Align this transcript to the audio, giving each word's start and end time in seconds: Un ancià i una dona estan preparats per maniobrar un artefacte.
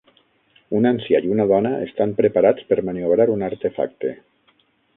Un 0.77 0.87
ancià 0.91 1.19
i 1.27 1.33
una 1.35 1.45
dona 1.51 1.73
estan 1.89 2.15
preparats 2.21 2.65
per 2.71 2.81
maniobrar 2.89 3.31
un 3.35 3.45
artefacte. 3.51 4.15